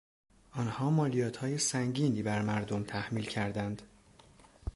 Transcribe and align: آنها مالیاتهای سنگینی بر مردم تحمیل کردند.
آنها 0.51 0.89
مالیاتهای 0.89 1.57
سنگینی 1.57 2.23
بر 2.23 2.41
مردم 2.41 2.83
تحمیل 2.83 3.25
کردند. 3.25 3.81